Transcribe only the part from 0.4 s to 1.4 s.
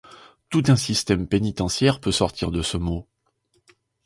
Tout un système